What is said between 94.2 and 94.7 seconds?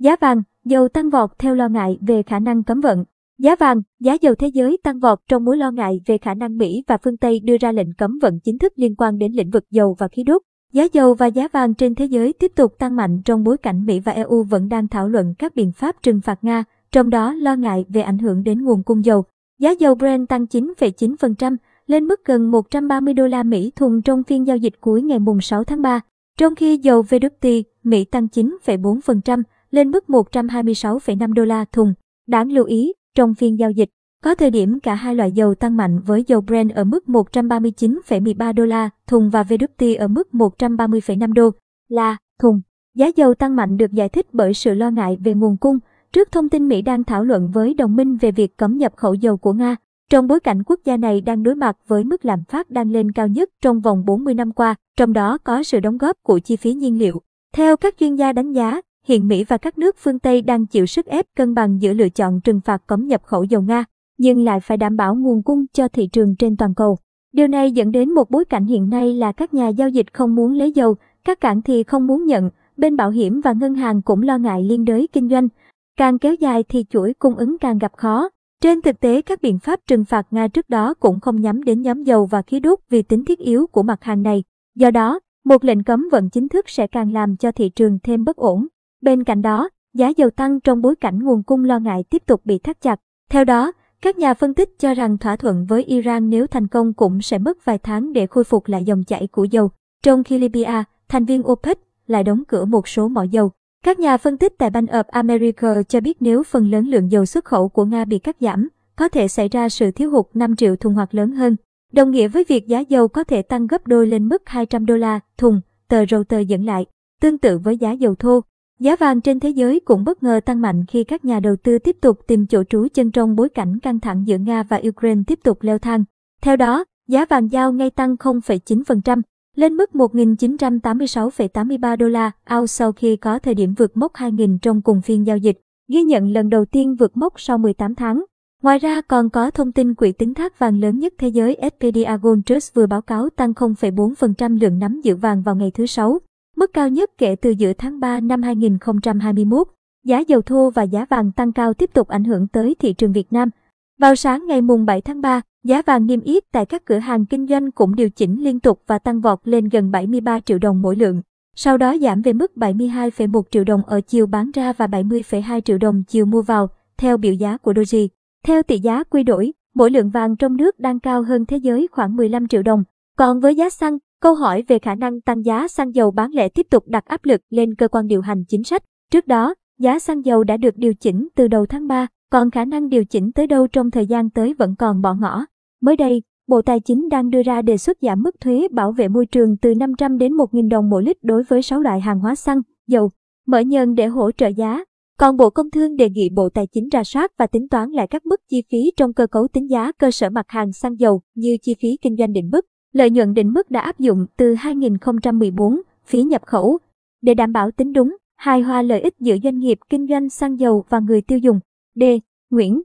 phân